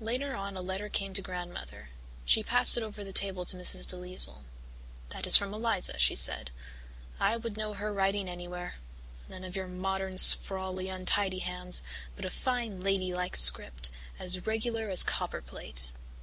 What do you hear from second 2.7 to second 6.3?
it over the table to Mrs. DeLisle. "That is from Eliza," she